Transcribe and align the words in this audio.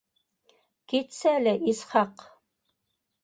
—Китсәле, 0.93 1.53
Исхаҡ! 1.73 2.25